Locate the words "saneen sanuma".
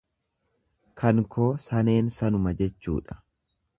1.67-2.55